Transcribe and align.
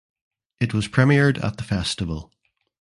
It 0.59 0.73
was 0.73 0.87
premiered 0.87 1.43
at 1.43 1.57
the 1.57 1.63
festival. 1.63 2.31